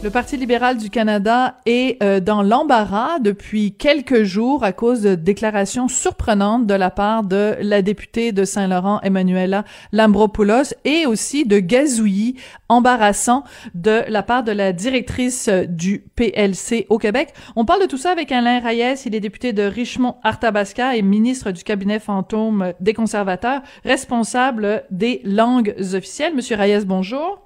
[0.00, 5.16] Le Parti libéral du Canada est euh, dans l'embarras depuis quelques jours à cause de
[5.16, 11.58] déclarations surprenantes de la part de la députée de Saint-Laurent, Emmanuela Lambropoulos, et aussi de
[11.58, 12.36] gazouillis
[12.68, 13.42] embarrassants
[13.74, 17.34] de la part de la directrice du PLC au Québec.
[17.56, 21.50] On parle de tout ça avec Alain Reyes, il est député de Richmond-Arthabasca et ministre
[21.50, 26.36] du cabinet fantôme des conservateurs, responsable des langues officielles.
[26.36, 27.40] Monsieur Reyes, bonjour.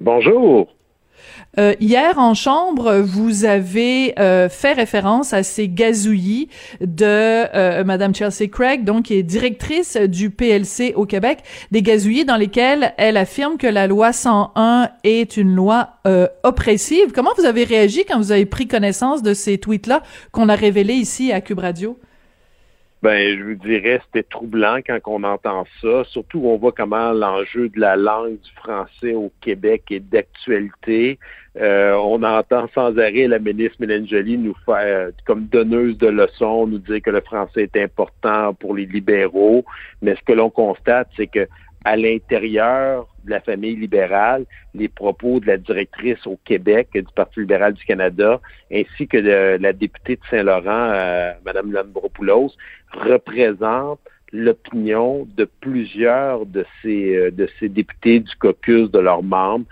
[0.00, 0.68] Bonjour.
[1.58, 6.48] Euh, hier en chambre, vous avez euh, fait référence à ces gazouillis
[6.80, 12.24] de euh, Madame Chelsea Craig, donc qui est directrice du PLC au Québec, des gazouillis
[12.24, 17.12] dans lesquels elle affirme que la loi 101 est une loi euh, oppressive.
[17.14, 20.94] Comment vous avez réagi quand vous avez pris connaissance de ces tweets-là qu'on a révélés
[20.94, 21.98] ici à Cube Radio?
[23.02, 27.68] Ben, je vous dirais, c'était troublant quand on entend ça, surtout on voit comment l'enjeu
[27.68, 31.18] de la langue du français au Québec est d'actualité.
[31.60, 36.68] Euh, on entend sans arrêt la ministre Mélène Joly nous faire, comme donneuse de leçons,
[36.68, 39.64] nous dire que le français est important pour les libéraux.
[40.00, 41.48] Mais ce que l'on constate, c'est que
[41.84, 47.40] à l'intérieur de la famille libérale, les propos de la directrice au Québec du Parti
[47.40, 48.40] libéral du Canada,
[48.72, 52.52] ainsi que de la députée de Saint-Laurent, euh, Mme Lambropoulos,
[52.92, 54.00] représentent
[54.32, 59.66] l'opinion de plusieurs de ces, euh, de ces députés du caucus, de leurs membres.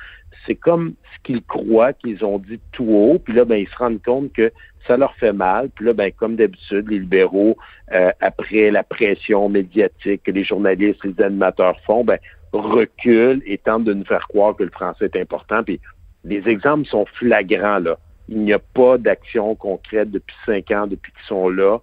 [0.47, 3.77] C'est comme ce qu'ils croient qu'ils ont dit tout haut, puis là, ben, ils se
[3.77, 4.53] rendent compte que
[4.87, 5.71] ça leur fait mal.
[5.71, 7.56] Puis là, ben, comme d'habitude, les libéraux,
[7.93, 12.19] euh, après la pression médiatique que les journalistes, les animateurs font, ben,
[12.53, 15.62] reculent et tentent de nous faire croire que le français est important.
[15.62, 15.81] Puis
[16.25, 17.99] les exemples sont flagrants, là.
[18.28, 21.78] Il n'y a pas d'action concrète depuis cinq ans, depuis qu'ils sont là,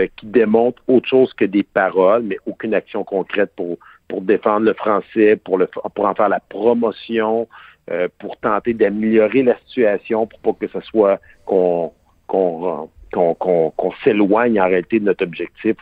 [0.00, 4.66] euh, qui démontrent autre chose que des paroles, mais aucune action concrète pour, pour défendre
[4.66, 7.46] le français, pour, le, pour en faire la promotion,
[7.90, 11.92] euh, pour tenter d'améliorer la situation, pour pas que ce soit qu'on
[12.26, 15.76] qu'on qu'on s'éloigne en réalité de notre objectif,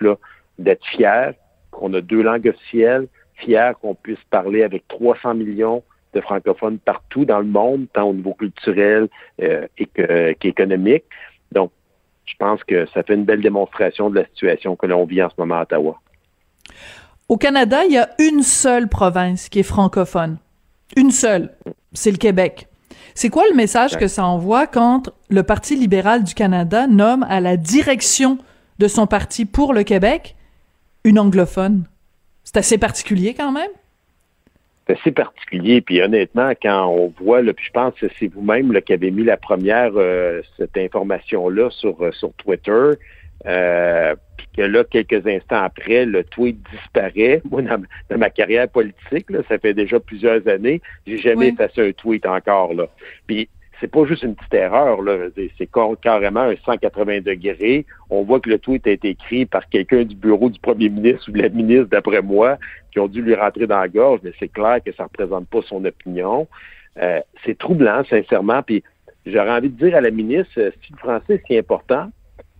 [0.58, 1.32] d'être fier
[1.70, 3.06] qu'on a deux langues officielles,
[3.36, 5.82] fier qu'on puisse parler avec 300 millions
[6.14, 9.08] de francophones partout dans le monde, tant au niveau culturel
[9.40, 9.66] euh,
[10.38, 11.04] qu'économique.
[11.52, 11.70] Donc,
[12.24, 15.30] je pense que ça fait une belle démonstration de la situation que l'on vit en
[15.30, 16.00] ce moment à Ottawa.
[17.28, 20.38] Au Canada, il y a une seule province qui est francophone.
[20.96, 21.50] Une seule.
[21.92, 22.68] C'est le Québec.
[23.14, 27.40] C'est quoi le message que ça envoie quand le Parti libéral du Canada nomme à
[27.40, 28.38] la direction
[28.78, 30.36] de son parti pour le Québec
[31.04, 31.84] une anglophone?
[32.44, 33.70] C'est assez particulier quand même?
[34.86, 35.80] C'est assez particulier.
[35.80, 39.24] Puis honnêtement, quand on voit, là, puis je pense que c'est vous-même qui avez mis
[39.24, 42.90] la première, euh, cette information-là sur, euh, sur Twitter,
[43.46, 47.42] euh, puis que là, quelques instants après, le tweet disparaît.
[47.50, 47.82] Moi, dans,
[48.16, 52.74] ma carrière politique, là, ça fait déjà plusieurs années, j'ai jamais effacé un tweet encore.
[52.74, 52.88] Là.
[53.26, 53.48] Puis
[53.82, 55.16] c'est pas juste une petite erreur, là.
[55.58, 55.68] C'est
[56.00, 57.84] carrément un 180 degrés.
[58.10, 61.28] On voit que le tweet a été écrit par quelqu'un du bureau du premier ministre
[61.28, 62.58] ou de la ministre, d'après moi,
[62.92, 65.62] qui ont dû lui rentrer dans la gorge, mais c'est clair que ça représente pas
[65.62, 66.46] son opinion.
[67.02, 68.62] Euh, c'est troublant, sincèrement.
[68.62, 68.84] Puis
[69.26, 72.08] j'aurais envie de dire à la ministre, euh, si le français est si important,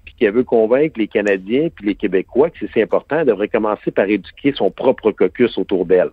[0.05, 3.47] puis qu'elle veut convaincre les Canadiens puis les Québécois que c'est si important, elle devrait
[3.47, 6.11] commencer par éduquer son propre caucus autour d'elle.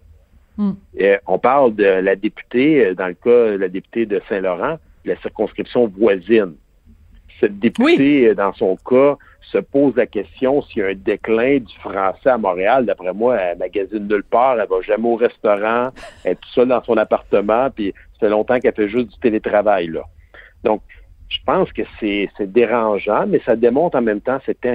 [0.57, 0.73] Hmm.
[1.25, 4.77] on parle de la députée, euh, dans le cas de la députée de Saint-Laurent,
[5.09, 6.55] la circonscription voisine.
[7.39, 9.17] Cette députée, euh, dans son cas,
[9.51, 12.85] se pose la question s'il y a un déclin du français à Montréal.
[12.85, 15.89] D'après moi, elle magasine nulle part, elle va jamais au restaurant,
[16.23, 19.19] elle est toute seule dans son appartement, puis ça fait longtemps qu'elle fait juste du
[19.19, 19.87] télétravail.
[19.87, 20.03] Là.
[20.63, 20.81] Donc,
[21.29, 24.65] je pense que c'est dérangeant, mais ça démontre en même temps cette,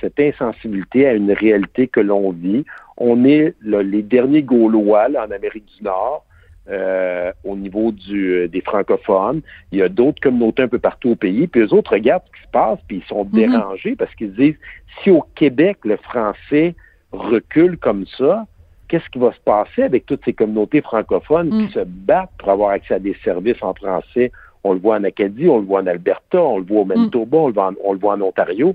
[0.00, 2.64] cette insensibilité à une réalité que l'on vit.
[2.98, 6.24] On est les derniers Gaulois en Amérique du Nord.
[6.70, 9.42] Euh, au niveau du, euh, des francophones.
[9.70, 11.46] Il y a d'autres communautés un peu partout au pays.
[11.46, 13.32] Puis eux autres regardent ce qui se passe, puis ils sont mhm.
[13.32, 14.56] dérangés parce qu'ils disent
[15.02, 16.74] si au Québec le français
[17.12, 18.46] recule comme ça,
[18.88, 21.70] qu'est-ce qui va se passer avec toutes ces communautés francophones qui mhm.
[21.70, 24.32] se battent pour avoir accès à des services en français?
[24.62, 27.36] On le voit en Acadie, on le voit en Alberta, on le voit au Manitoba,
[27.36, 28.74] on, le voit en, on le voit en Ontario.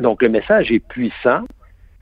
[0.00, 1.44] Donc le message est puissant.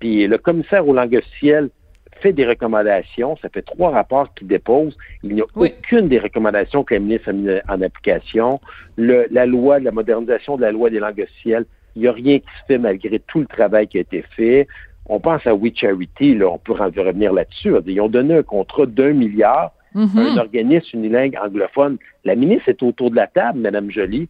[0.01, 1.71] Puis le commissaire aux langues officielles
[2.20, 3.37] fait des recommandations.
[3.43, 4.97] Ça fait trois rapports qu'il dépose.
[5.23, 8.61] Il n'y a aucune des recommandations que la ministre a mis en application.
[8.97, 11.67] la loi, la modernisation de la loi des langues officielles,
[11.97, 14.69] il n'y a rien qui se fait malgré tout le travail qui a été fait.
[15.06, 17.73] On pense à We Charity, là, on peut revenir là-dessus.
[17.87, 20.38] Ils ont donné un contrat d'un milliard à un mhm.
[20.38, 21.99] organisme unilingue anglophone.
[22.25, 24.29] La ministre est autour de la table, Mme Joly.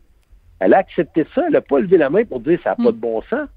[0.61, 2.83] Elle a accepté ça, elle n'a pas levé la main pour dire ça n'a pas
[2.83, 2.93] mhm.
[2.93, 3.49] de bon sens.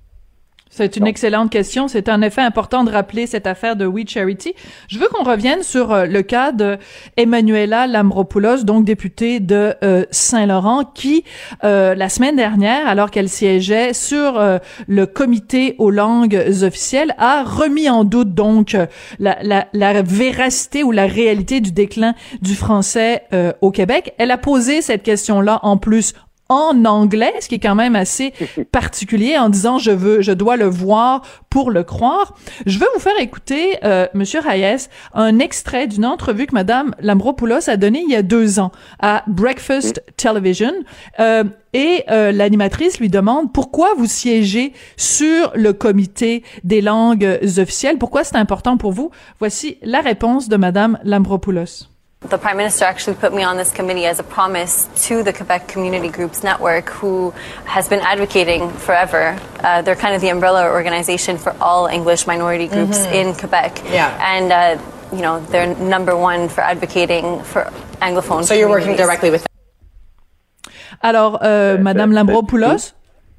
[0.74, 1.90] C'est une excellente question.
[1.90, 4.54] C'est en effet important de rappeler cette affaire de We Charity.
[4.88, 6.78] Je veux qu'on revienne sur euh, le cas de
[7.18, 11.26] Emanuela Lambropoulos, donc députée de euh, Saint-Laurent, qui
[11.66, 14.42] euh, la semaine dernière, alors qu'elle siégeait sur
[14.88, 18.78] le comité aux langues officielles, a remis en doute donc
[19.20, 23.24] la, la, la, véracité ou la réalité du déclin du français
[23.60, 24.14] au Québec.
[24.18, 26.14] Elle a posé cette question-là en plus
[26.52, 28.34] en anglais, ce qui est quand même assez
[28.72, 32.36] particulier, en disant je veux, je dois le voir pour le croire.
[32.66, 37.70] Je veux vous faire écouter, euh, Monsieur Hayes, un extrait d'une entrevue que Madame Lambropoulos
[37.70, 40.74] a donnée il y a deux ans à Breakfast Television.
[41.22, 47.98] Euh, et euh, l'animatrice lui demande pourquoi vous siégez sur le comité des langues officielles,
[47.98, 49.10] pourquoi c'est important pour vous?
[49.40, 51.91] Voici la réponse de Madame Lambropoulos.
[52.22, 55.68] The Prime Minister actually put me on this committee as a promise to the Quebec
[55.68, 57.32] Community Groups Network, who
[57.66, 59.40] has been advocating forever.
[59.60, 63.14] Uh, they're kind of the umbrella organization for all English minority groups mm-hmm.
[63.16, 63.82] in Quebec.
[63.86, 64.16] Yeah.
[64.22, 64.80] And, uh,
[65.12, 67.64] you know, they're number one for advocating for
[68.04, 68.46] Anglophone.
[68.46, 70.74] So you're working directly with them?
[71.02, 72.94] Alors, euh, Madame Lambropoulos,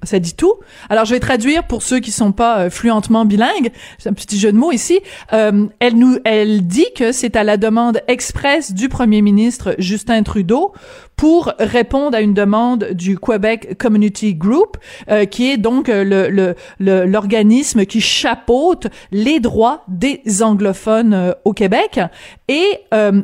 [0.04, 0.54] Ça dit tout.
[0.90, 3.70] Alors, je vais traduire pour ceux qui sont pas euh, fluentement bilingues.
[3.98, 5.00] C'est un petit jeu de mots ici.
[5.32, 10.22] Euh, elle nous, elle dit que c'est à la demande expresse du premier ministre Justin
[10.24, 10.72] Trudeau
[11.16, 14.76] pour répondre à une demande du Quebec Community Group,
[15.08, 22.00] euh, qui est donc le, l'organisme qui chapeaute les droits des anglophones au Québec.
[22.48, 22.80] Et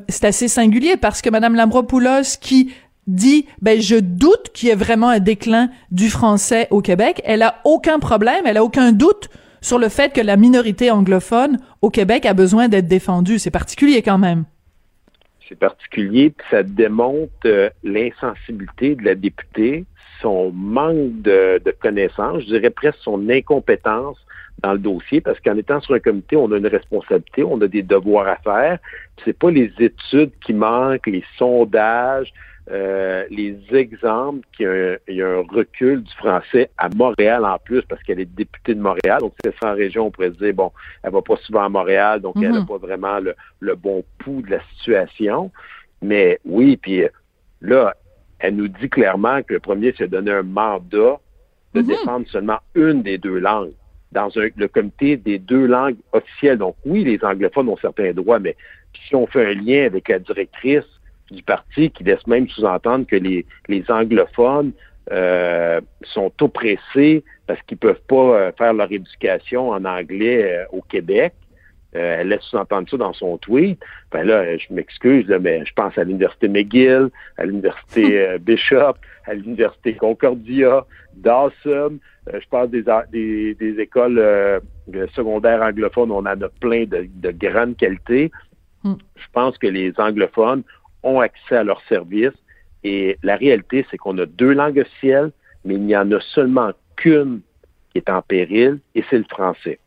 [0.08, 2.72] c'est assez singulier parce que Madame Lambropoulos, qui
[3.08, 7.20] dit ben je doute qu'il y ait vraiment un déclin du français au Québec.
[7.24, 9.28] Elle a aucun problème, elle a aucun doute
[9.60, 13.38] sur le fait que la minorité anglophone au Québec a besoin d'être défendue.
[13.38, 14.44] C'est particulier quand même.
[15.48, 19.86] C'est particulier, puis ça démontre euh, l'insensibilité de la députée,
[20.20, 24.18] son manque de, de connaissances, je dirais presque son incompétence
[24.62, 27.68] dans le dossier, parce qu'en étant sur un comité, on a une responsabilité, on a
[27.68, 28.78] des devoirs à faire.
[29.24, 32.32] C'est pas les études qui manquent, les sondages,
[32.70, 38.02] euh, les exemples qu'il y, a un, recul du français à Montréal en plus, parce
[38.02, 39.20] qu'elle est députée de Montréal.
[39.20, 40.70] Donc, c'est en région, on pourrait se dire, bon,
[41.02, 42.66] elle va pas souvent à Montréal, donc elle n'a mhm.
[42.66, 43.20] pas vraiment
[43.60, 45.50] le, bon pouls de la situation.
[46.02, 47.04] Mais oui, puis
[47.62, 47.94] là,
[48.38, 51.18] elle nous dit clairement que le premier s'est donné un mandat
[51.74, 51.86] de mhm.
[51.86, 53.72] défendre seulement une des deux langues
[54.12, 56.58] dans le comité des deux langues officielles.
[56.58, 58.56] Donc oui, les anglophones ont certains droits, mais
[59.06, 60.84] si on fait un lien avec la directrice
[61.30, 64.72] du parti qui laisse même sous-entendre que les, les anglophones
[65.10, 70.82] euh, sont oppressés parce qu'ils peuvent pas euh, faire leur éducation en anglais euh, au
[70.82, 71.32] Québec.
[71.92, 73.80] elle laisse sous-entendre ça dans son tweet.
[74.12, 77.08] Ben là, je m'excuse, mais je pense à l'université McGill,
[77.38, 80.84] à l'université Bishop, à l'université Concordia,
[81.14, 81.98] Dawson.
[82.30, 84.22] je pense des, des, des écoles
[85.14, 88.30] secondaires anglophones, on en a plein de, de grande qualité.
[88.84, 88.94] Hmm.
[89.16, 90.62] Je pense que les anglophones
[91.08, 92.36] ont accès à leurs services.
[92.84, 95.32] Et la réalité, c'est qu'on a deux langues officielles,
[95.64, 97.40] mais il n'y en a seulement qu'une
[97.90, 99.78] qui est en péril, et c'est le français.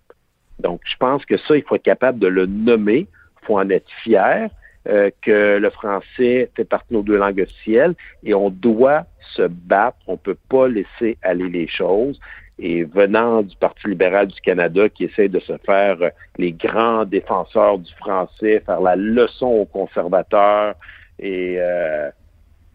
[0.59, 3.07] Donc, je pense que ça, il faut être capable de le nommer,
[3.41, 4.49] il faut en être fier,
[4.87, 9.43] euh, que le français fait partie de nos deux langues officielles, et on doit se
[9.43, 12.19] battre, on ne peut pas laisser aller les choses.
[12.57, 17.05] Et venant du Parti libéral du Canada qui essaie de se faire euh, les grands
[17.05, 20.75] défenseurs du français, faire la leçon aux conservateurs,
[21.21, 22.09] et euh,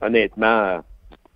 [0.00, 0.80] honnêtement,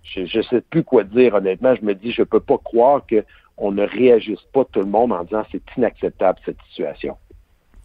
[0.03, 1.35] je ne sais plus quoi dire.
[1.35, 4.87] Honnêtement, je me dis, je ne peux pas croire qu'on ne réagisse pas tout le
[4.87, 7.17] monde en disant c'est inacceptable cette situation.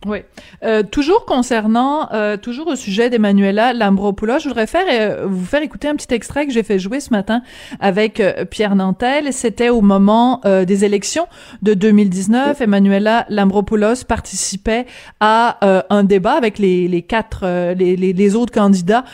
[0.05, 0.19] Oui.
[0.63, 5.63] Euh, toujours concernant, euh, toujours au sujet d'Emmanuela Lambropoulos, je voudrais faire euh, vous faire
[5.63, 7.41] écouter un petit extrait que j'ai fait jouer ce matin
[7.81, 9.33] avec euh, Pierre Nantel.
[9.33, 11.27] C'était au moment euh, des élections
[11.63, 12.61] de 2019.
[12.61, 14.85] Emmanuela Lambropoulos participait
[15.21, 15.59] à
[15.91, 19.05] un débat avec les, les quatre, les, les, les, autres candidats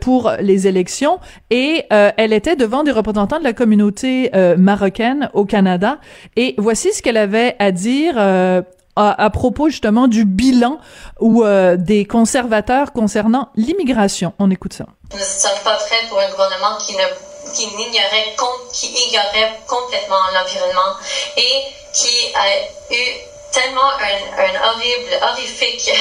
[0.00, 1.18] pour les élections
[1.50, 5.98] et elle était devant des représentants de la communauté marocaine au Canada.
[6.36, 8.14] Et voici ce qu'elle avait à dire
[8.96, 10.78] à, propos justement du bilan
[11.20, 14.34] ou euh, des conservateurs concernant l'immigration.
[14.38, 14.86] On écoute ça.
[15.12, 17.02] Nous ne sommes pas prêts pour un gouvernement qui ne
[17.54, 17.66] qui
[18.72, 20.96] qui ignorait complètement l'environnement
[21.36, 25.92] et qui a eu tellement un, horrible, horrifique.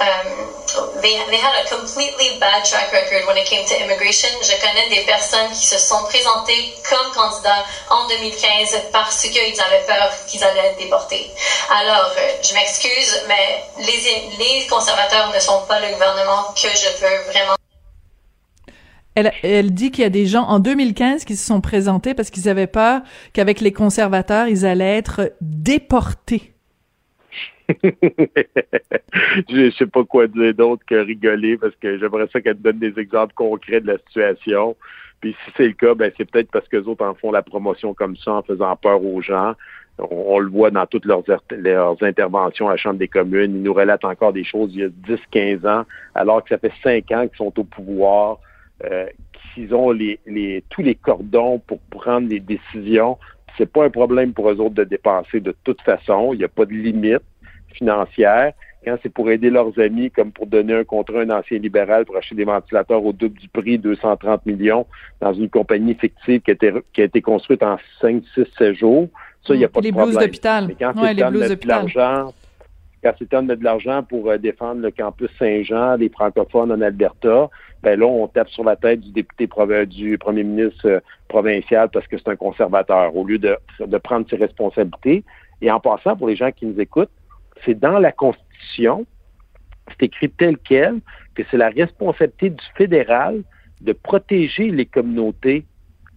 [0.00, 4.30] Um, they, they had a completely bad track record when it came to immigration.
[4.42, 9.84] Je connais des personnes qui se sont présentées comme candidats en 2015 parce qu'ils avaient
[9.86, 11.30] peur qu'ils allaient être déportés.
[11.70, 17.04] Alors, euh, je m'excuse, mais les, les conservateurs ne sont pas le gouvernement que je
[17.04, 17.56] veux vraiment
[19.14, 22.30] elle, elle, dit qu'il y a des gens en 2015 qui se sont présentés parce
[22.30, 23.02] qu'ils avaient peur
[23.34, 26.52] qu'avec les conservateurs, ils allaient être déportés.
[29.48, 32.98] je sais pas quoi dire d'autre que rigoler parce que j'aimerais ça qu'elle donne des
[32.98, 34.76] exemples concrets de la situation.
[35.20, 37.42] Puis si c'est le cas, ben c'est peut-être parce que les autres en font la
[37.42, 39.54] promotion comme ça en faisant peur aux gens.
[39.98, 41.22] On, le voit dans toutes leurs,
[42.02, 43.54] interventions à la Chambre des communes.
[43.56, 46.72] Ils nous relatent encore des choses il y a 10-15 ans, alors que ça fait
[46.82, 48.38] 5 ans qu'ils sont au pouvoir,
[48.84, 49.06] euh,
[49.54, 49.96] qu'ils ont
[50.70, 53.18] tous les cordons pour prendre des décisions.
[53.58, 56.32] C'est pas un problème pour eux autres de dépenser de toute façon.
[56.32, 57.22] Il n'y a pas de limite
[57.72, 58.52] financière,
[58.84, 62.04] quand c'est pour aider leurs amis, comme pour donner un contrat à un ancien libéral
[62.04, 64.86] pour acheter des ventilateurs au double du prix, 230 millions,
[65.20, 68.74] dans une compagnie fictive qui a été, qui a été construite en 5, 6, 7
[68.74, 69.08] jours,
[69.46, 70.14] ça, il n'y a pas de problème.
[70.14, 70.66] d'hôpital.
[70.68, 72.32] Mais quand c'est de l'argent,
[73.02, 76.80] quand c'est de mettre de l'argent pour euh, défendre le campus Saint-Jean, les francophones en
[76.80, 77.50] Alberta,
[77.82, 79.48] ben là, on tape sur la tête du député
[79.86, 84.28] du premier ministre euh, provincial parce que c'est un conservateur, au lieu de, de prendre
[84.30, 85.24] ses responsabilités.
[85.60, 87.10] Et en passant, pour les gens qui nous écoutent,
[87.64, 89.06] c'est dans la Constitution,
[89.88, 91.00] c'est écrit tel quel,
[91.34, 93.42] que c'est la responsabilité du fédéral
[93.80, 95.64] de protéger les communautés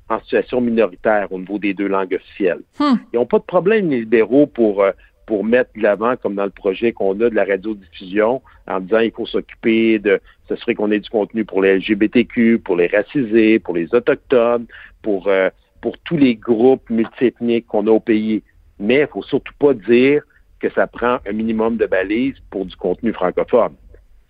[0.09, 2.61] en situation minoritaire au niveau des deux langues officielles.
[2.79, 2.95] Hmm.
[3.11, 4.91] Ils n'ont pas de problème, les libéraux, pour, euh,
[5.25, 8.99] pour mettre de l'avant, comme dans le projet qu'on a de la radiodiffusion, en disant
[8.99, 12.87] il faut s'occuper de, ce serait qu'on ait du contenu pour les LGBTQ, pour les
[12.87, 14.67] racisés, pour les autochtones,
[15.01, 15.49] pour, euh,
[15.81, 18.43] pour tous les groupes multiethniques qu'on a au pays.
[18.79, 20.21] Mais il faut surtout pas dire
[20.65, 23.74] que ça prend un minimum de balises pour du contenu francophone.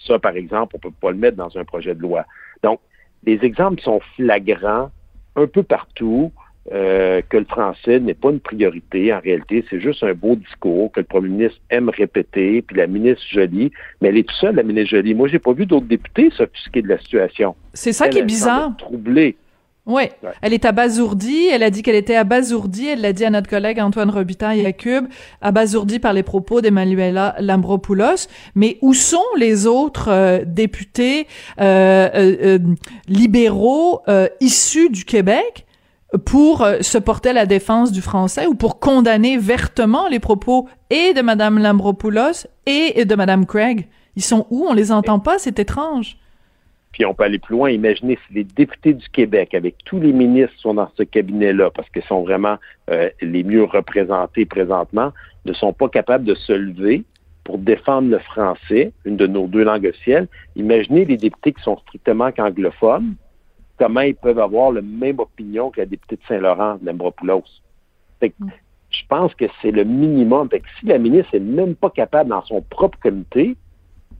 [0.06, 2.25] Ça, par exemple, on ne peut pas le mettre dans un projet de loi.
[2.62, 2.80] Donc,
[3.25, 4.92] les exemples sont flagrants
[5.36, 6.32] un peu partout.
[6.74, 9.13] Euh, que le français n'est pas une priorité.
[9.13, 12.88] En réalité, c'est juste un beau discours que le premier ministre aime répéter, puis la
[12.88, 15.13] ministre Jolie, mais elle est toute seule, la ministre Jolie.
[15.13, 17.56] Moi, j'ai pas vu d'autres députés s'offusquer de la situation.
[17.75, 18.75] C'est ça qui est bizarre.
[19.86, 20.12] Troublée.
[20.22, 21.48] Oui, elle est abasourdie.
[21.48, 22.88] Elle a dit qu'elle était abasourdie.
[22.88, 25.06] Elle l'a dit à notre collègue Antoine Robitaille à Cube,
[25.42, 28.27] abasourdie par les propos d'Emmanuela Lambropoulos.
[28.56, 31.27] Mais où sont les autres euh, députés
[31.62, 32.60] euh, euh,
[33.08, 34.01] libéraux
[34.39, 35.65] issus du Québec
[36.25, 41.13] pour se porter à la défense du français ou pour condamner vertement les propos et
[41.13, 43.88] de Madame Lambropoulos et de Madame Craig?
[44.15, 44.65] Ils sont où?
[44.68, 45.38] On les entend pas.
[45.39, 46.18] C'est étrange.
[46.96, 47.70] Puis on peut aller plus loin.
[47.72, 51.90] Imaginez si les députés du Québec, avec tous les ministres sont dans ce cabinet-là, parce
[51.90, 52.56] qu'ils sont vraiment
[52.90, 55.12] euh, les mieux représentés présentement,
[55.44, 57.04] ne sont pas capables de se lever
[57.44, 60.30] pour défendre le français, une de nos deux langues officielles.
[60.56, 63.16] Imaginez les députés qui sont strictement qu'anglophones,
[63.78, 67.44] comment ils peuvent avoir la même opinion que la députée de Saint-Laurent, Lembropoulos.
[68.22, 68.48] Mm.
[68.90, 70.50] je pense que c'est le minimum.
[70.50, 73.58] Fait que si la ministre n'est même pas capable dans son propre comité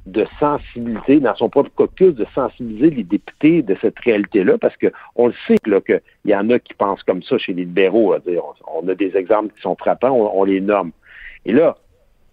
[0.06, 5.28] de sensibiliser, dans son propre caucus, de sensibiliser les députés de cette réalité-là, parce qu'on
[5.28, 8.16] le sait qu'il y en a qui pensent comme ça chez les libéraux.
[8.72, 10.92] On, a des exemples qui sont frappants, on, les nomme.
[11.46, 11.78] Et là,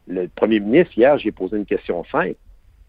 [0.07, 2.37] le premier ministre, hier, j'ai posé une question simple.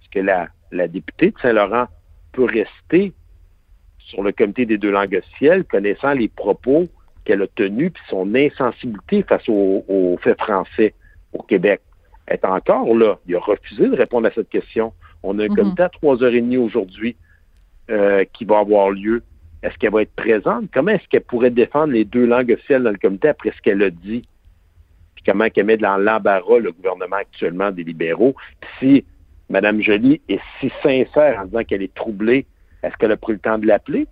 [0.01, 0.49] Est-ce que la,
[0.89, 1.87] députée de Saint-Laurent
[2.33, 3.13] peut rester
[3.99, 6.87] sur le comité des deux langues officielles, connaissant les propos
[7.23, 10.93] qu'elle a tenus, puis son insensibilité face aux au faits français
[11.31, 11.79] au Québec?
[12.27, 13.17] Est encore là.
[13.27, 14.93] Il a refusé de répondre à cette question.
[15.23, 15.55] On a un mhm.
[15.55, 17.15] comité à 3h30 aujourd'hui
[17.89, 19.23] euh, qui va avoir lieu.
[19.61, 20.65] Est-ce qu'elle va être présente?
[20.73, 23.81] Comment est-ce qu'elle pourrait défendre les deux langues officielles dans le comité après ce qu'elle
[23.81, 24.27] a dit?
[25.15, 28.35] Puis comment qu'elle met dans l'embarras le gouvernement actuellement des libéraux?
[28.79, 29.05] si
[29.49, 32.45] Mme Joly est si sincère en disant qu'elle est troublée,
[32.81, 34.07] est-ce qu'elle a pris le temps de l'appeler?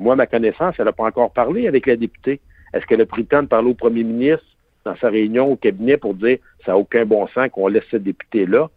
[0.00, 2.40] Moi, ma connaissance, elle n'a pas encore parlé avec la députée.
[2.72, 4.44] Est-ce qu'elle a pris le temps de parler au premier ministre?
[4.84, 7.96] dans sa réunion au cabinet pour dire ça n'a aucun bon sens qu'on laisse ce
[7.96, 8.70] député-là.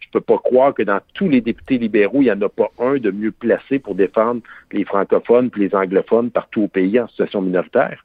[0.00, 2.70] Je peux pas croire que dans tous les députés libéraux, il n'y en a pas
[2.78, 4.40] un de mieux placé pour défendre
[4.72, 8.04] les francophones et les anglophones partout au pays en situation minoritaire.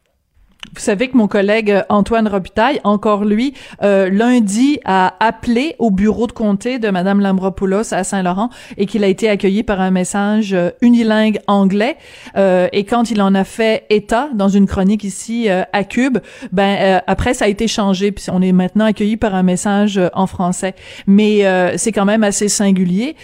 [0.71, 3.53] Vous savez que mon collègue euh, Antoine Robitaille, encore lui,
[3.83, 9.03] euh, lundi a appelé au bureau de comté de Madame Lambropoulos à Saint-Laurent et qu'il
[9.03, 11.97] a été accueilli par un message euh, unilingue anglais.
[12.37, 16.17] Euh, et quand il en a fait état dans une chronique ici euh, à Cube,
[16.51, 20.27] ben après ça a été changé puis on est maintenant accueilli par un message en
[20.27, 20.75] français.
[21.07, 21.43] Mais
[21.77, 23.15] c'est quand même assez singulier.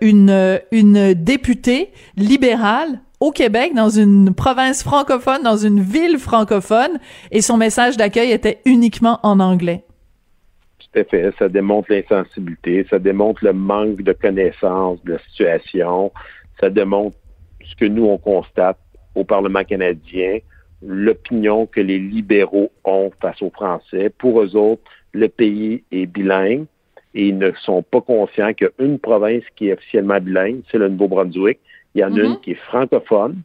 [0.00, 6.98] une une députée libérale au Québec, dans une province francophone, dans une ville francophone,
[7.30, 9.84] et son message d'accueil était uniquement en anglais.
[10.78, 11.32] Tout à fait.
[11.38, 16.12] Ça démontre l'insensibilité, ça démontre le manque de connaissance de la situation,
[16.60, 17.16] ça démontre
[17.64, 18.78] ce que nous, on constate
[19.14, 20.38] au Parlement canadien,
[20.82, 24.10] l'opinion que les libéraux ont face aux Français.
[24.10, 24.82] Pour eux autres,
[25.12, 26.66] le pays est bilingue
[27.14, 31.58] et ils ne sont pas conscients qu'une province qui est officiellement bilingue, c'est le Nouveau-Brunswick.
[31.96, 32.40] Il y en a une mhm.
[32.40, 33.40] qui est francophone,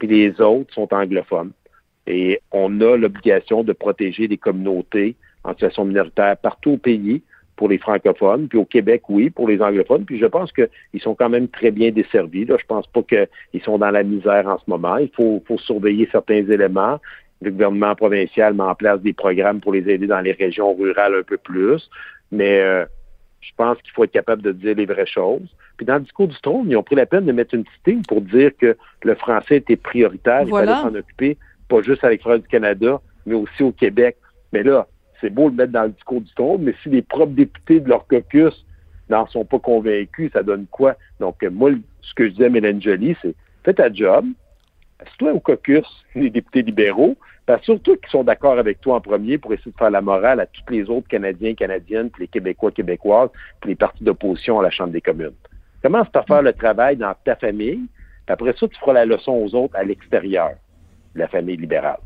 [0.00, 1.52] puis les autres sont anglophones.
[2.08, 7.22] Et on a l'obligation de protéger les communautés en situation minoritaire partout au pays
[7.54, 10.04] pour les francophones, puis au Québec, oui, pour les anglophones.
[10.04, 12.44] Puis je pense qu'ils sont quand même très bien desservis.
[12.44, 12.56] Là.
[12.58, 14.96] Je pense pas qu'ils sont dans la misère en ce moment.
[14.96, 16.98] Il faut, faut surveiller certains éléments.
[17.40, 21.14] Le gouvernement provincial met en place des programmes pour les aider dans les régions rurales
[21.14, 21.88] un peu plus.
[22.32, 22.84] Mais euh,
[23.42, 25.48] je pense qu'il faut être capable de dire les vraies choses.
[25.82, 27.86] Puis dans le discours du trône, ils ont pris la peine de mettre une petite
[27.88, 30.42] ligne pour dire que le français était prioritaire.
[30.42, 31.36] Il fallait s'en occuper,
[31.68, 34.16] pas juste avec l'extérieur du Canada, mais aussi au Québec.
[34.52, 34.86] Mais là,
[35.20, 37.88] c'est beau le mettre dans le discours du trône, mais si les propres députés de
[37.88, 38.64] leur caucus
[39.08, 40.94] n'en sont pas convaincus, ça donne quoi?
[41.18, 43.34] Donc, moi, ce que je disais à Mélène Joly, c'est
[43.64, 44.24] fais ta job,
[45.00, 49.36] assieds-toi au caucus, les députés libéraux, parce surtout qu'ils sont d'accord avec toi en premier
[49.36, 52.70] pour essayer de faire la morale à tous les autres Canadiens, Canadiennes, puis les Québécois,
[52.70, 55.32] Québécoises, puis les partis d'opposition à la Chambre des communes.
[55.82, 57.80] Commence par faire le travail dans ta famille,
[58.26, 60.50] puis après ça, tu feras la leçon aux autres à l'extérieur
[61.14, 61.98] de la famille libérale.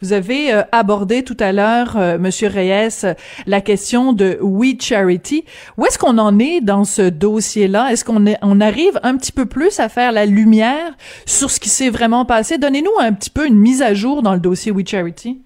[0.00, 3.14] Vous avez euh, abordé tout à l'heure, euh, Monsieur Reyes,
[3.46, 5.44] la question de We Charity.
[5.76, 7.90] Où est-ce qu'on en est dans ce dossier-là?
[7.90, 10.94] Est-ce qu'on on arrive un petit peu plus à faire la lumière
[11.26, 12.58] sur ce qui s'est vraiment passé?
[12.58, 15.40] Donnez-nous un petit peu une mise à jour dans le dossier We Charity.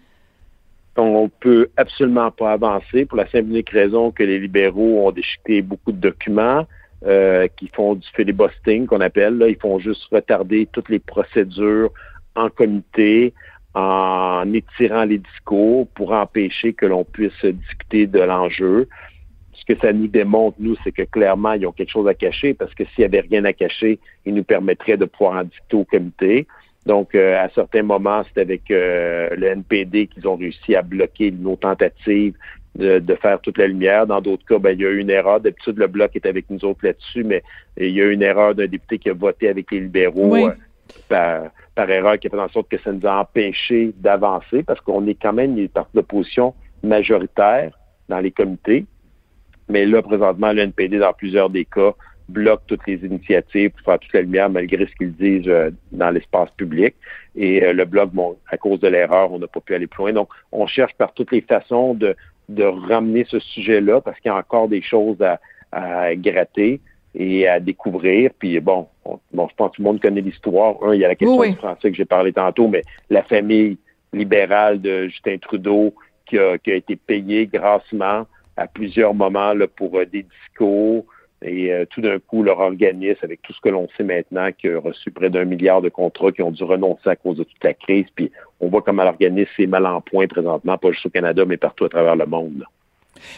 [0.97, 5.63] On peut absolument pas avancer pour la simple unique raison que les libéraux ont déchiqueté
[5.63, 6.67] beaucoup de documents.
[7.07, 9.39] Euh, qui font du filibustering qu'on appelle.
[9.39, 9.49] Là.
[9.49, 11.93] Ils font juste retarder toutes les procédures
[12.35, 13.35] en comité,
[13.75, 18.89] en étirant les discours pour empêcher que l'on puisse discuter de l'enjeu.
[19.53, 22.53] Ce que ça nous démontre, nous, c'est que clairement, ils ont quelque chose à cacher
[22.53, 25.77] parce que s'il n'y avait rien à cacher, ils nous permettraient de pouvoir en discuter
[25.77, 26.49] au comité.
[26.85, 31.31] Donc, euh, à certains moments, c'est avec euh, le NPD qu'ils ont réussi à bloquer
[31.31, 32.35] nos tentatives
[32.79, 34.07] de, faire toute la lumière.
[34.07, 35.41] Dans d'autres cas, ben, il y a eu une erreur.
[35.41, 37.43] D'habitude, le bloc est avec nous autres là-dessus, mais
[37.77, 40.37] il y a eu une erreur d'un député qui a voté avec les libéraux.
[40.37, 40.53] Euh,
[41.09, 44.81] par, par erreur qui a fait en sorte que ça nous a empêché d'avancer parce
[44.81, 47.73] qu'on est quand même une partie d'opposition majoritaire
[48.09, 48.87] dans les comités.
[49.69, 51.93] Mais là, présentement, le NPD, dans plusieurs des cas,
[52.29, 56.11] bloque toutes les initiatives pour faire toute la lumière malgré ce qu'ils disent euh, dans
[56.11, 56.95] l'espace public.
[57.37, 60.03] Et euh, le bloc, bon, à cause de l'erreur, on n'a pas pu aller plus
[60.03, 60.13] loin.
[60.13, 62.17] Donc, on cherche par toutes les façons de,
[62.49, 65.41] de ramener ce sujet-là parce qu'il y a encore des choses à,
[65.73, 66.81] à gratter
[67.15, 68.31] et à découvrir.
[68.39, 70.77] Puis bon, bon, je pense que tout le monde connaît l'histoire.
[70.83, 73.79] Un, il y a la question du français que j'ai parlé tantôt, mais la famille
[74.13, 75.95] libérale de Justin Trudeau
[76.27, 81.05] qui a, qui a été payée grassement à plusieurs moments là, pour euh, des discours.
[81.43, 84.69] Et euh, tout d'un coup, leur organisme, avec tout ce que l'on sait maintenant, qui
[84.69, 87.63] a reçu près d'un milliard de contrats, qui ont dû renoncer à cause de toute
[87.63, 88.07] la crise.
[88.15, 91.57] Puis on voit comment l'organisme est mal en point présentement, pas juste au Canada, mais
[91.57, 92.65] partout à travers le monde.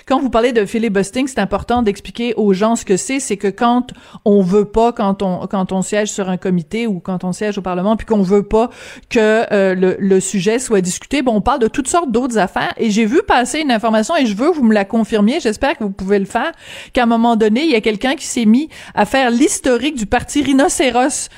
[0.07, 3.21] Quand vous parlez de filibustering, c'est important d'expliquer aux gens ce que c'est.
[3.21, 3.89] C'est que quand
[4.25, 7.59] on veut pas, quand on quand on siège sur un comité ou quand on siège
[7.59, 8.71] au Parlement, puis qu'on veut pas
[9.09, 12.75] que euh, le, le, sujet soit discuté, bon, on parle de toutes sortes d'autres affaires.
[12.77, 15.41] Et j'ai vu passer une information et je veux que vous me la confirmiez.
[15.41, 16.53] J'espère que vous pouvez le faire.
[16.93, 20.07] Qu'à un moment donné, il y a quelqu'un qui s'est mis à faire l'historique du
[20.07, 21.29] parti rhinocéros,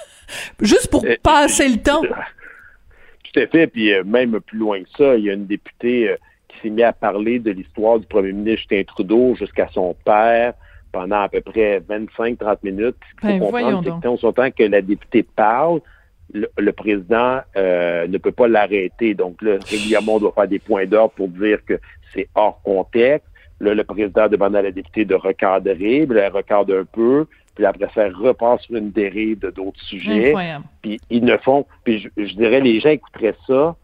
[0.60, 2.02] juste pour euh, passer le temps.
[3.32, 3.66] Tout à fait.
[3.66, 6.14] Puis euh, même plus loin que ça, il y a une députée
[6.62, 10.54] s'est mis à parler de l'histoire du premier ministre Justin Trudeau jusqu'à son père
[10.92, 12.96] pendant à peu près 25-30 minutes.
[13.22, 15.80] Il faut ben, comprendre, que temps que la députée parle,
[16.32, 19.14] le, président euh, ne peut pas l'arrêter.
[19.14, 21.78] Donc là, régulièrement, on doit faire des points d'ordre pour dire que
[22.12, 23.26] c'est hors contexte.
[23.60, 27.64] Là, le président demande à la députée de recadrer, puis elle recadre un peu, puis
[27.64, 30.34] après ça repart sur une dérive de d'autres sujets.
[30.82, 33.76] Puis ils ne font, puis je, je, dirais, les gens écouteraient ça,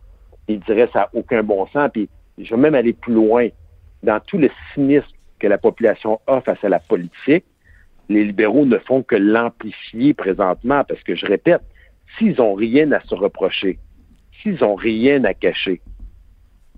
[0.49, 2.09] ils diraient ça n'a aucun bon sens, puis
[2.45, 3.49] je vais même aller plus loin.
[4.03, 5.07] Dans tout le cynisme
[5.39, 7.45] que la population a face à la politique,
[8.09, 11.63] les libéraux ne font que l'amplifier présentement parce que, je répète,
[12.19, 13.79] s'ils n'ont rien à se reprocher,
[14.43, 15.81] s'ils n'ont rien à cacher,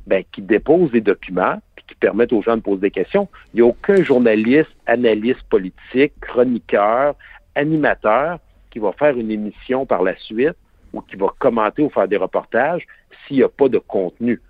[0.07, 3.29] ben, qu'ils déposent des documents puis qui permettent aux gens de poser des questions.
[3.55, 7.15] Il n'y a aucun journaliste, analyste politique, chroniqueur,
[7.55, 8.39] animateur
[8.71, 10.57] qui va faire une émission par la suite
[10.93, 12.87] ou qui va commenter ou faire des reportages
[13.27, 14.41] s'il n'y a pas de contenu.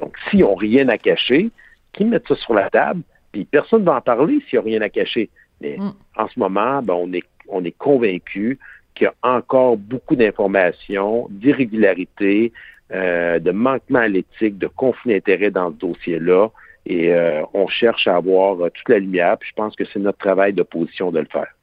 [0.00, 1.50] Donc, s'ils n'ont rien à cacher,
[1.92, 4.68] qu'ils mettent ça sur la table, puis personne ne va en parler s'il n'y a
[4.68, 5.30] rien à cacher.
[5.60, 5.92] Mais mm.
[6.16, 8.58] en ce moment, ben, on est, on est convaincu
[8.94, 12.52] qu'il y a encore beaucoup d'informations, d'irrégularités,
[12.92, 16.48] euh, de manquements à l'éthique, de conflits d'intérêts dans ce dossier-là.
[16.86, 17.14] et
[17.54, 19.38] on cherche à avoir toute la lumière.
[19.38, 21.54] Puis je pense que c'est notre travail d'opposition de le faire.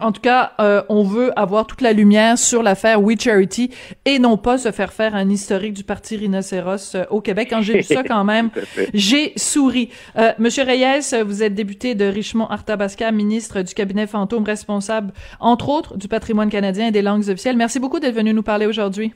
[0.00, 3.70] En tout cas, euh, on veut avoir toute la lumière sur l'affaire We Charity
[4.04, 7.48] et non pas se faire faire un historique du parti rhinocéros euh, au Québec.
[7.50, 8.50] Quand j'ai vu ça, quand même,
[8.94, 9.90] j'ai souri.
[10.16, 15.96] Euh, Monsieur Reyes, vous êtes député de Richmond-Arthabasca, ministre du cabinet fantôme, responsable, entre autres,
[15.96, 17.56] du patrimoine canadien et des langues officielles.
[17.56, 19.12] Merci beaucoup d'être venu nous parler aujourd'hui.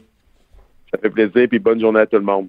[0.92, 2.48] Ça fait plaisir, puis bonne journée à tout le monde.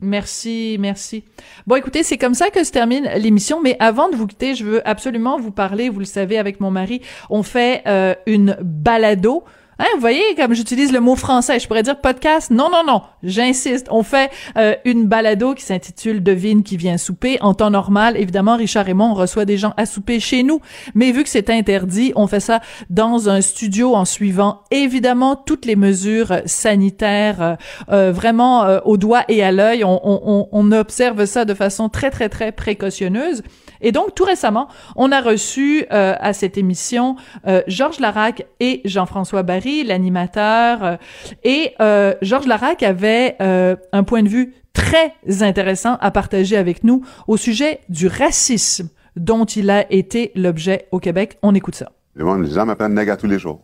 [0.00, 1.24] Merci, merci.
[1.66, 4.64] Bon, écoutez, c'est comme ça que se termine l'émission, mais avant de vous quitter, je
[4.64, 9.42] veux absolument vous parler, vous le savez, avec mon mari, on fait euh, une balado
[9.80, 12.50] Hein, vous voyez, comme j'utilise le mot français, je pourrais dire podcast?
[12.50, 13.86] Non, non, non, j'insiste.
[13.92, 17.38] On fait euh, une balado qui s'intitule Devine qui vient souper.
[17.42, 20.60] En temps normal, évidemment, Richard et moi, on reçoit des gens à souper chez nous.
[20.96, 22.60] Mais vu que c'est interdit, on fait ça
[22.90, 27.54] dans un studio en suivant évidemment toutes les mesures sanitaires, euh,
[27.92, 29.84] euh, vraiment au doigt et à l'œil.
[29.84, 33.44] On, on, on observe ça de façon très, très, très précautionneuse.
[33.80, 38.80] Et donc, tout récemment, on a reçu euh, à cette émission euh, Georges Larac et
[38.84, 40.82] Jean-François Barry, l'animateur.
[40.82, 40.96] Euh,
[41.44, 41.74] et
[42.22, 47.80] Georges Larac avait un point de vue très intéressant à partager avec nous au sujet
[47.88, 51.38] du racisme dont il a été l'objet au Québec.
[51.42, 51.90] On écoute ça.
[52.14, 53.60] Les gens m'appellent nègre à tous les jours.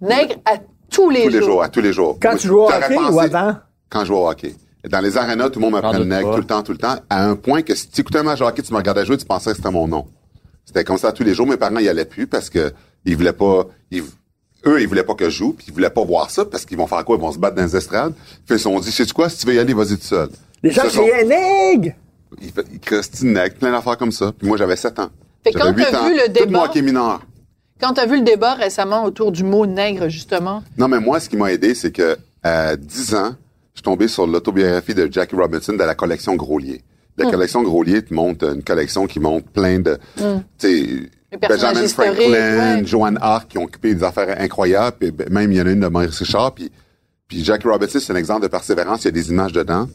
[0.00, 0.58] Nègre à
[0.90, 1.62] tous les, tous les jours.
[1.62, 2.18] À tous les jours.
[2.20, 3.56] Quand tu joues au hockey ou avant?
[3.88, 4.54] Quand je joue au hockey.
[4.88, 7.24] Dans les arénas, tout le monde m'appelle nègre tout le temps, tout le temps, à
[7.24, 9.50] un point que si tu écoutais un match hockey, tu me regardais jouer, tu pensais
[9.50, 10.06] que c'était mon nom.
[10.64, 11.46] C'était comme ça tous les jours.
[11.46, 12.72] Mes parents y allaient plus parce que
[13.04, 13.66] ils voulaient pas,
[14.66, 16.76] eux, ils voulaient pas que je joue, puis ils voulaient pas voir ça parce qu'ils
[16.76, 17.16] vont faire quoi?
[17.16, 18.14] Ils vont se battre dans les estrades.
[18.14, 19.28] Puis ils se sont dit, sais-tu quoi?
[19.28, 20.28] Si tu veux y aller, vas-y tout seul.
[20.62, 21.92] Les gens criaient nègre!
[22.40, 22.52] Ils,
[23.22, 24.32] ils nègre, plein d'affaires comme ça.
[24.36, 25.10] Puis moi, j'avais 7 ans.
[25.44, 26.44] Fait quand t'as vu le débat...
[26.44, 27.20] Tout moi qui est mineur.
[27.80, 30.62] Quand t'as vu le débat récemment autour du mot nègre, justement?
[30.76, 33.34] Non, mais moi, ce qui m'a aidé, c'est que, à 10 ans,
[33.76, 36.80] je suis tombé sur l'autobiographie de Jackie Robinson de la collection Groslier.
[37.18, 37.30] La hmm.
[37.30, 40.42] collection Groslier te montre une collection qui montre plein de, mm.
[40.58, 45.58] tu sais, Benjamin Franklin, Joanne Arc qui ont occupé des affaires incroyables, puis même il
[45.58, 46.72] y en a une de Maurice Richard, puis,
[47.28, 49.86] puis Jackie Robinson, c'est un exemple de persévérance, il y a des images dedans.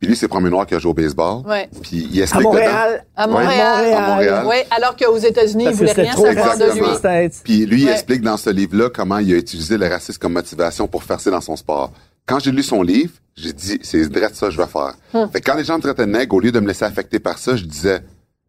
[0.00, 1.42] Puis lui, c'est le premier noir qui a joué au baseball.
[1.46, 1.68] Ouais.
[1.82, 3.04] Puis il explique à Montréal.
[3.14, 3.94] À Montréal.
[3.94, 4.46] À Montréal.
[4.48, 7.30] Oui, alors qu'aux États-Unis, il voulait rien savoir de lui.
[7.44, 10.88] Puis lui, il explique dans ce livre-là comment il a utilisé le racisme comme motivation
[10.88, 11.92] pour faire ça dans son sport.
[12.30, 14.94] Quand j'ai lu son livre, j'ai dit, c'est direct ça que je vais faire.
[15.12, 15.28] Hmm.
[15.32, 17.38] Fait quand les gens me traitaient de nègre, au lieu de me laisser affecter par
[17.38, 18.04] ça, je disais,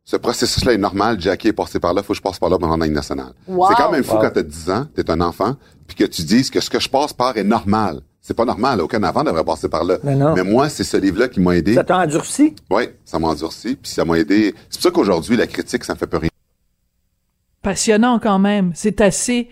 [0.06, 2.60] ce processus-là est normal, Jackie est passé par là, faut que je passe par là
[2.60, 3.34] pour rendre nationale.
[3.48, 5.56] C'est quand même fou quand t'as 10 ans, t'es un enfant,
[5.88, 8.02] puis que tu dises que ce que je passe par est normal.
[8.22, 9.98] C'est pas normal, aucun enfant devrait passer par là.
[10.04, 11.74] Mais, moi, c'est ce livre-là qui m'a aidé.
[11.74, 12.56] Ça t'a endurci?
[12.70, 14.54] Oui, ça m'a endurci, puis ça m'a aidé.
[14.70, 16.30] C'est pour ça qu'aujourd'hui, la critique, ça me fait peu rien.
[17.64, 18.74] Passionnant quand même.
[18.76, 19.50] C'est assez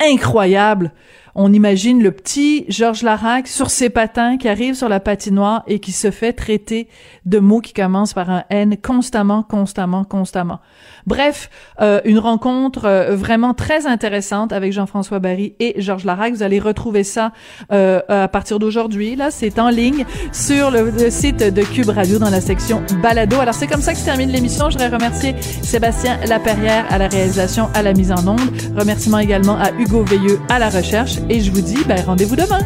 [0.00, 0.92] incroyable
[1.36, 5.80] on imagine le petit Georges Larac sur ses patins qui arrive sur la patinoire et
[5.80, 6.88] qui se fait traiter
[7.26, 10.60] de mots qui commencent par un N constamment, constamment, constamment.
[11.06, 16.32] Bref, euh, une rencontre euh, vraiment très intéressante avec Jean-François Barry et Georges Larac.
[16.32, 17.32] Vous allez retrouver ça
[17.70, 19.14] euh, à partir d'aujourd'hui.
[19.14, 23.38] Là, c'est en ligne sur le, site de Cube Radio dans la section balado.
[23.38, 24.70] Alors c'est comme ça que se termine l'émission.
[24.70, 28.40] Je voudrais remercier Sébastien Laperrière à la réalisation, à la mise en onde.
[28.76, 31.18] Remerciements également à Hugo Veilleux à la recherche.
[31.28, 32.60] Et je vous dis, ben, rendez-vous demain.